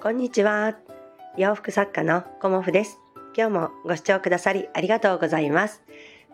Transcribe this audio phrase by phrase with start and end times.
[0.00, 0.76] こんにちは。
[1.36, 3.00] 洋服作家のコモフです。
[3.36, 5.82] 今日もご視聴くださりありがとうございます。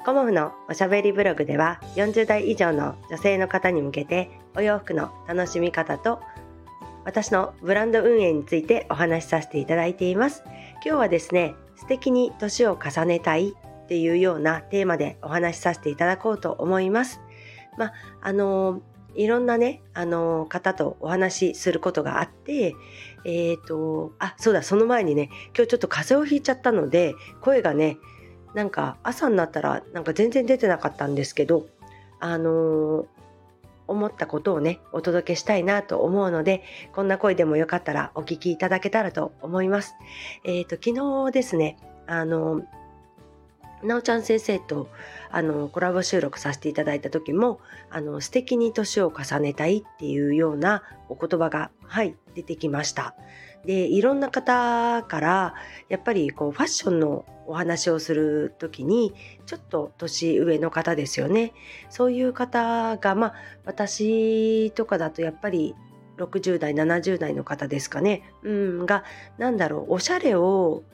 [0.05, 6.21] コモフのおしゃべりブログでは40代以上の女性の方に向けてお洋服の楽しみ方と
[7.07, 10.43] 私のブランド運営についてお話しさせていただいています。
[10.85, 17.23] 今日はですね、素敵に年を重ねたいっていうようなテーマでお話しさせていただこうと思います。
[17.79, 18.83] まあ、あの
[19.15, 22.75] いろんなね、あの方とお話しすることがあって、
[23.25, 27.99] えっ、ー、と、あ、そうだ、その前にね、今日ちょっと風邪をひいちゃったので、声がね、
[28.55, 31.67] なんか朝になったらなんか全然出てなかったんですけど、
[32.21, 33.07] あの
[33.87, 39.95] 思ったことをね、お届けしたいなと思うので、こんな声でもよかったらお聞きいただけたらと思います。
[40.45, 42.63] えっ、ー、と、昨日ですね、あの
[43.85, 44.89] なおちゃん先生と
[45.31, 53.15] あのコラボ収録させていただいた時もあの素敵に年を重ねたいっていうようなお言葉がはい出てきました。
[53.65, 55.55] でいろんな方から
[55.89, 59.15] やっぱりこうファッションのお話をする時に
[59.47, 61.53] ちょっと年上の方ですよね
[61.89, 65.75] そういう方がまあ私とかだとやっぱり
[66.19, 69.05] 60代70代の方ですかね、うん、が
[69.39, 70.85] 何だろうおしゃれを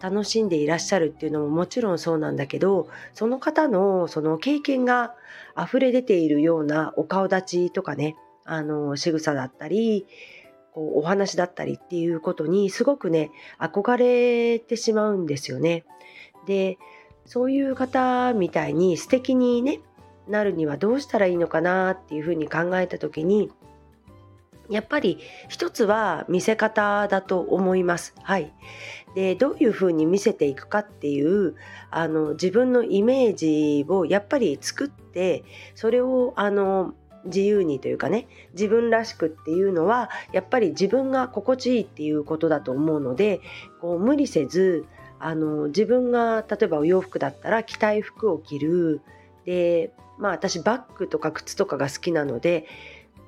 [0.00, 5.14] 楽しんでいらっしゃるっていうのももちろんそうなんだけどその方のその経験が
[5.58, 10.06] 溢れ出ているようなお顔立ちとかねあの仕草だったり
[10.72, 15.84] こうお話だったりっていうことにすごくね憧れてしまうんですよね。
[16.46, 16.78] で
[17.24, 19.80] そういう方みたいに素敵にね
[20.28, 23.50] なるにはどうしたらいいのかなっていうふうに考えた時に
[24.70, 28.14] やっぱり一つは見せ方だと思います。
[28.22, 28.52] はい。
[29.14, 31.54] で、どういうふうに見せていくかっていう、
[31.90, 43.40] あの、自分のイメージをやっぱり作って、それを、あの、自由にというかね、自分らしくっていうのは、やっぱり自分が心地いいっていうことだと思うので、
[43.80, 44.86] こう無理せず、
[45.18, 49.00] あの、自分が、例えばお洋服だったら着たい服を着る。
[49.44, 52.66] で、まあ私バッグとか靴とかが好きなので、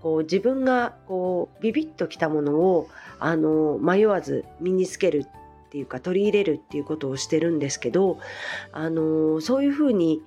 [0.03, 2.88] こう自分がこうビビッときたものを
[3.19, 8.19] あの迷わず身につけるっていうか取り入れるっていうことをしてるんですけど
[8.72, 10.22] あのそういうふうに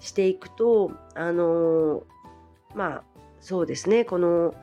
[0.00, 2.02] していくとあの
[2.74, 3.02] まあ
[3.40, 4.54] そうですねこの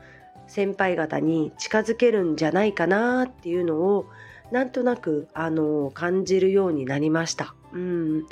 [0.46, 4.06] 先輩方に近づけるんじゃないかなっていうのを
[4.50, 7.54] なんとなくあの感じるようになりました。
[7.72, 8.26] うん、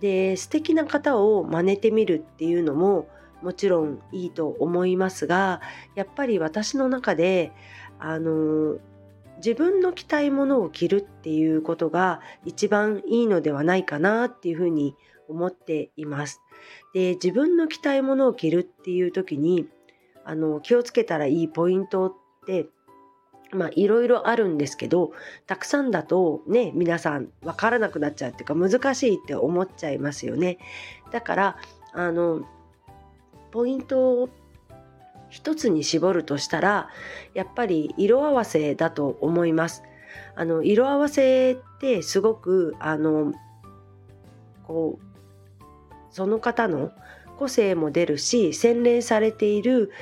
[0.00, 3.08] で素敵な方を真似てみるっていうのも
[3.42, 5.60] もちろんいいと思いますが
[5.94, 7.52] やっぱり私の中で
[7.98, 8.78] あの
[9.38, 14.94] 自分の着たいものを着るっていうことが一番いいのではないかなっていうふうに
[15.28, 16.40] 思っています。
[16.92, 19.68] で自分の着たいものを着るっていう時に
[20.24, 22.12] あの気をつけたらいいポイントっ
[22.46, 22.66] て
[23.52, 25.12] まあいろいろあるんですけど
[25.46, 30.58] たくさんだとね皆さん分からなくなっちゃうっていうか難しいって思っちゃいますよね。
[31.10, 31.56] だから
[31.92, 32.42] あの
[33.50, 34.28] ポイントを
[35.28, 36.88] 一つに絞るとしたら
[37.34, 39.82] やっぱり色合わせだと思います。
[40.34, 43.32] あの色合わせってすごくあの
[44.66, 45.64] こう
[46.10, 46.90] その方の
[47.38, 49.92] 個性も出るし洗練されている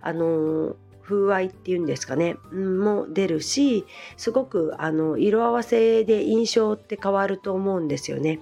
[0.00, 3.86] あの風合いっていうんですかね、も出るし
[4.16, 8.40] すごくあの色合わせで印象って変わると思うんですよね。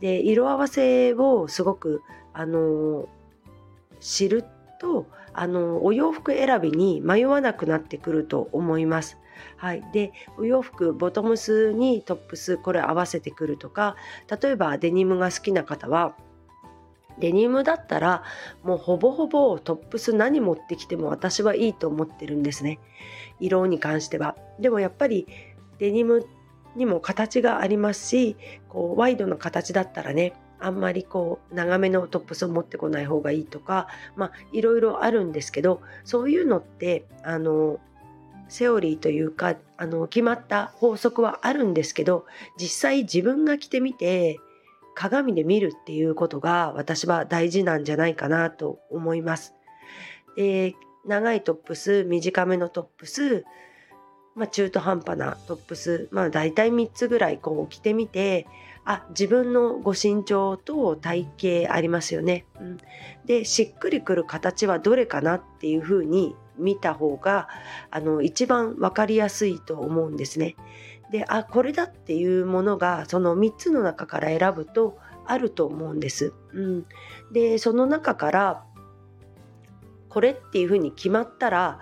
[0.00, 2.02] で色合わせをすごく
[2.32, 3.08] あの
[4.00, 4.44] 知る
[4.80, 9.18] とあのお洋服選びに迷わなくなってくると思います。
[9.56, 13.94] はい、でお洋服ボトムスにトップスこれ合わせてくるとか
[14.42, 16.16] 例えばデニムが好きな方は
[17.20, 18.24] デニムだったら
[18.64, 22.78] もうほぼほぼトップス何持ってきても私はいいと思ってるんですね。
[23.40, 24.36] 色に関しては。
[24.58, 25.26] でもやっぱり
[25.78, 26.26] デニム
[26.74, 28.36] にも形がありますし
[28.68, 37.80] こうワイドな形だったらねあんまりこう長めのトップスを持ってこない方がいいとかまあいろいろあるんですけどそういうのってあの
[38.48, 42.26] セオリーというかあの決まった法則はあるんですけど
[42.58, 44.38] 実際自分が着てみて
[44.94, 49.54] 鏡で見るっていうことが私は大事なんじゃないかなと思います。
[50.36, 50.74] で
[51.06, 53.44] 長いトップス短めのトップス
[54.38, 58.46] まあ、中途半端なトップス、まあ、大体3つぐらいこう着てみて
[58.84, 61.28] あ自分のご身長と体
[61.66, 62.46] 型ありますよね。
[62.58, 62.78] うん、
[63.26, 67.48] でしっくりくる形はどれかなっていうふうに見た方が
[67.90, 70.56] あの一番分かりやすいと思うんですね。
[71.10, 76.32] であこれだっていうものがその3つの中から選ぶとあると思うんです。
[76.54, 76.86] うん、
[77.30, 78.64] でその中から
[80.08, 81.80] これっていうふうに決まったら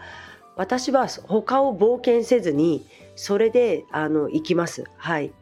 [0.57, 4.85] 私は他を冒険せずにそれであの行きます。
[4.97, 5.33] はい。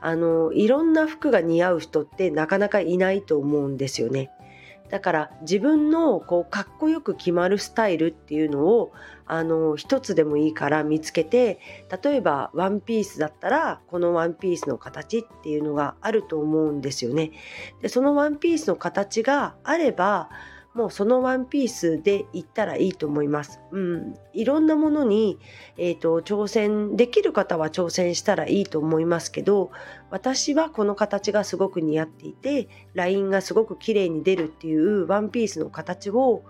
[0.00, 4.30] あのいろんな服が似合う人ってなかなかいないと思うんですよね。
[4.90, 8.92] だから自分のこうかっこよく決まるスタイルっていうのを
[9.26, 11.60] あの一つでもいいから見つけて
[12.02, 17.32] 例えばワンピースだったらこのワンピースの形っていうのがあると思うんですよね。
[17.82, 20.30] でそのワンピースの形があれば
[20.78, 23.60] もうそのワンピースでいったらいいと思います。
[23.72, 25.40] うん、いろんなものに、
[25.76, 29.72] えーと、挑戦できる方は挑戦したらいいと思いますけど
[30.10, 36.44] 私はこの形がすごく似合っていてラインがすごく綺麗に出るっていうワンピースの形を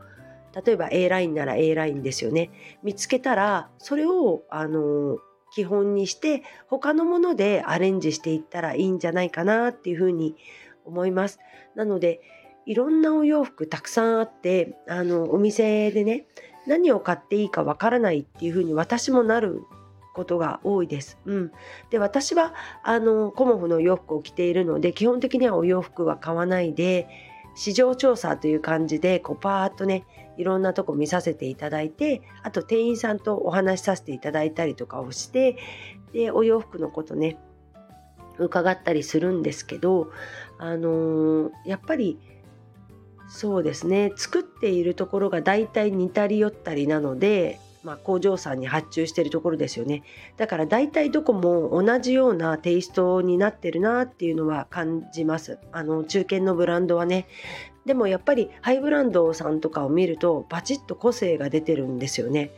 [0.63, 2.51] 例えば A ラインなら A ラインですよね
[2.83, 5.17] 見つけたらそれをあの
[5.55, 10.37] 基本にして他のものでアレンジしていったらいいんじゃないかなっていうふうに
[10.85, 11.39] 思います。
[11.75, 12.21] なので
[12.69, 16.26] いろんなお洋服たくさんあってあのお店でね
[16.67, 19.62] 何を買っていいかわからないっていうふうに私もなる
[20.12, 21.19] ことが多いです。
[21.25, 21.53] うん、
[21.88, 27.09] で私はあのコモフの洋服を着ているので基本的にはお洋服は買わないで
[27.55, 30.05] 市場調査という感じでこうパーッとね
[30.37, 35.56] いろんなとこ見させていただいてあと店員さんとお話しさせていただいたりとかをして
[36.12, 37.38] でお洋服のことね
[38.38, 40.12] 伺ったりするんですけど
[40.59, 42.19] あのー、やっぱり
[43.29, 44.13] そうですね。
[44.17, 50.03] 作っているところが大体似たり寄ったりなので、まあ、工場さんに発注しているところですよね。
[50.37, 55.59] だから大体どこも同じようなテイストになってるなっていうのは感じます。
[55.73, 57.27] あの中堅のブランドはね。
[57.87, 62.51] でもやっぱりハイブランドさんとかを見るとバチッと個性が出てるんですよね。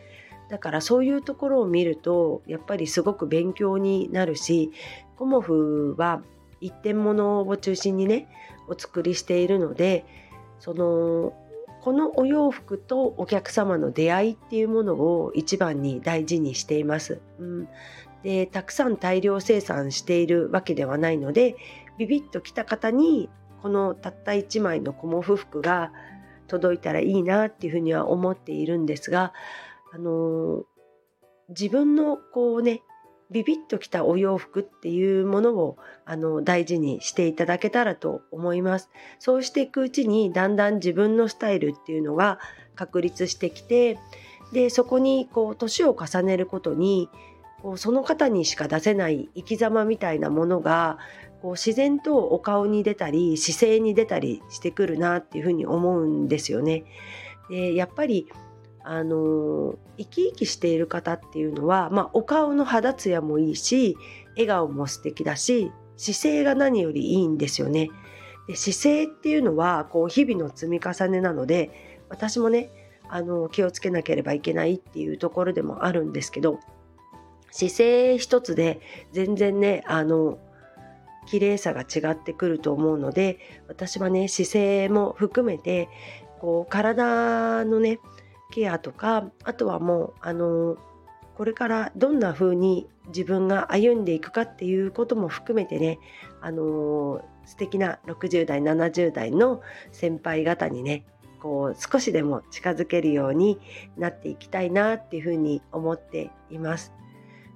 [0.48, 4.72] だからそういうところを見るとやっぱりすごく勉強になるし
[5.16, 6.22] コモフは
[6.60, 8.28] 一点物を中心にね
[8.66, 10.04] お作りしているので
[10.60, 11.32] その
[11.82, 17.20] このお洋服とお客様の出会いっていうものを一番に大事にしています。
[17.38, 17.68] うん、
[18.22, 21.56] でたくさん大量生産しているわけではないので
[21.98, 23.30] ビビッと来た方に
[23.62, 25.92] このたった1枚のコモフ服が
[26.48, 29.32] 届いたらいいなっていうふうには思っているんですが、
[29.92, 30.64] あの
[31.48, 32.82] 自分のこうね
[33.30, 38.90] ビビッときたお洋服っていうものをあの大事にしていただけたらと思います。
[39.18, 42.38] そうしていくうちにだんだん自分のスタイルっていうのが
[42.74, 43.98] 確立してきて
[44.52, 47.08] でそこにこう年を重ねることに
[47.62, 50.98] こうその方にしか出せない生き様みたいなものが
[51.42, 56.84] こう自然とお顔に出たり姿勢に出たりしてくるなっていうふうに思うんですよね。
[57.48, 58.26] でやっぱり
[58.82, 63.96] あの生き生きしている方っていうのは、まあ、お顔の肌ツヤもいいし
[64.32, 67.90] 笑顔も素敵だし姿勢が何よりいいんですよね。
[68.48, 72.70] で姿勢っていうのはこう日々の積み重ねなので私もね
[73.08, 76.60] あの気をつけなければいけないっていうところでもあるんですけど
[77.50, 78.80] 姿勢一つで
[79.12, 80.38] 全然ねあの
[81.26, 83.38] 綺麗さが違ってくると思うので
[83.68, 85.88] 私はね姿勢も含めて
[86.40, 87.98] こう体のね
[88.50, 90.76] ケアとかあとはもうあの
[91.36, 95.98] これからどんな風に自分が歩んでいくかっていうことも含めてね
[96.40, 101.06] あの素敵な60代70代の先輩方にね
[101.40, 103.58] こう少しでも近づけるように
[103.96, 106.92] なっていきたいなっていうふうに思っています。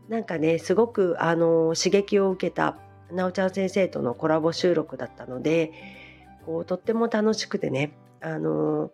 [0.09, 2.79] なんかねすごくあの刺激を受けた
[3.11, 5.73] なおちゃん先生とのコラボ収録だったので
[6.45, 8.91] こうとっても楽しくてねあの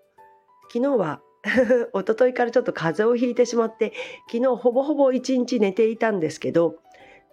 [0.72, 3.92] 昨日は一昨日からちょっと風邪をひいてしまって
[4.30, 6.76] 昨日ほぼほぼ一日寝ていたんですけど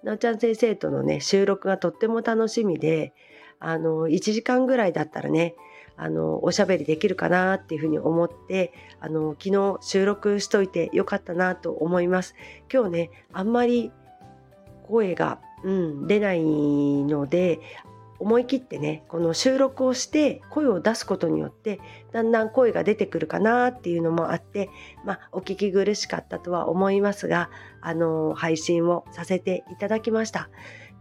[0.03, 3.13] なおちゃん先生とのね収録がとっても楽しみで
[3.59, 5.55] あの1時間ぐらいだったらね
[5.97, 12.35] あのおしゃべりできるかなっていうふうに思ってあの昨日収録しといてよかったなと思います。
[12.71, 13.91] 今日ねあんまり
[14.87, 17.59] 声が、うん、出ないので
[18.19, 21.79] 思い切ってねこの収録をして声を出すことによって
[22.11, 24.69] だんだん声が出てくるかなっていうのもあって
[25.05, 27.49] まあお聞き苦しかったとは思いますが
[27.81, 30.49] あの配信をさせていただきました。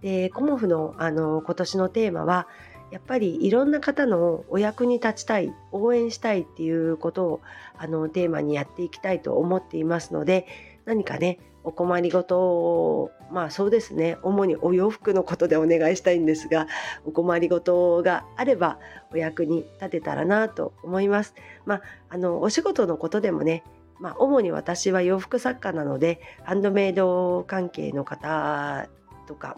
[0.03, 2.47] でコモフのあの今年のテーマは
[2.91, 7.41] やっぱりいろんな方のお役に立ちたい応援したいっていうことを
[7.77, 10.47] あのテーマにやっていきたいと思っていますので
[10.85, 16.69] 何かねお困りごとまあそうですね主にお洋服のことでお願いしたいんですが
[17.05, 18.79] お困りごとがあれば
[19.13, 21.35] お役に立てたらなと思います。
[21.65, 23.65] まあ、あのお仕事のことでもね
[23.99, 28.89] まあ、主に私は洋服作家なのでハンドメイド関係の方
[29.27, 29.57] とか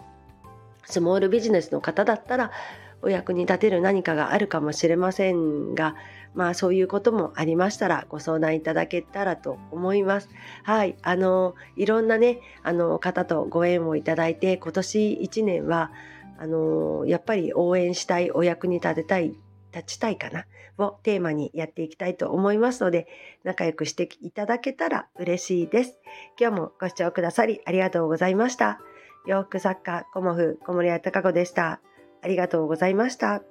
[0.85, 2.53] スモールビジネスの方だったら
[3.03, 5.95] お役に立てる何かがあるかもしれませんが、
[6.35, 10.29] まあそういうこともありましたらご相談いただけたらと思います。
[10.65, 15.91] はい、あのいろんなねあの方とご縁をいただいて今年1年は
[16.39, 19.35] あのやっぱり応援したいお役に立てたい
[19.73, 20.47] 立ちたいかな
[20.79, 23.09] をテーマにやっていきたいと思いますので
[23.45, 25.99] 仲良くしていただけたら嬉しいです。
[26.39, 28.81] 今日もご視聴くださりありがとうございました。
[29.27, 31.81] 洋服作家コモフ小森屋隆子でした。
[32.23, 33.43] ありがとうございました。